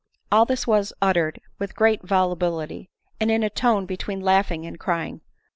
All 0.31 0.45
this 0.45 0.65
was 0.65 0.93
uttered 0.99 1.39
with 1.59 1.75
great 1.75 2.01
volubility, 2.01 2.89
and 3.19 3.29
in 3.29 3.43
a 3.43 3.51
tone 3.51 3.85
between 3.85 4.19
laughing 4.19 4.65
and 4.65 4.79
crying. 4.79 5.21